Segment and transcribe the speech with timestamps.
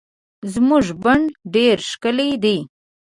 [0.53, 1.19] زمونږ بڼ
[1.53, 2.57] ډير ښکلي دي